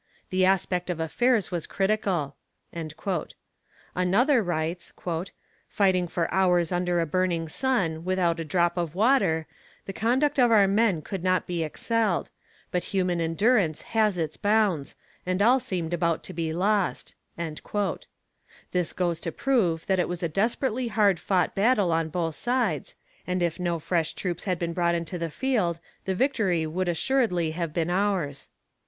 [0.31, 2.35] The aspect of affairs was critical."
[3.93, 4.91] Another writes:
[5.67, 9.45] "Fighting for hours under a burning sun, without a drop of water,
[9.85, 12.31] the conduct of our men could not be excelled;
[12.71, 17.13] but human endurance has its bounds, and all seemed about to be lost."
[18.71, 22.95] This goes to prove that it was a desperately hard fought battle on both sides,
[23.27, 27.51] and if no fresh troops had been brought into the field, the victory would assuredly
[27.51, 28.49] have been ours.